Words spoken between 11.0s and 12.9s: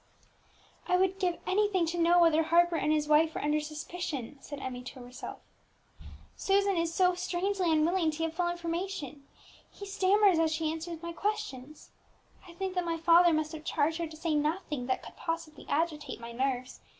my questions. I think that